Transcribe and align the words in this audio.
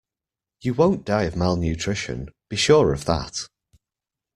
You 0.61 0.73
won't 0.73 1.05
die 1.05 1.25
of 1.25 1.35
malnutrition, 1.35 2.29
be 2.49 2.55
sure 2.55 2.91
of 2.91 3.05
that. 3.05 3.37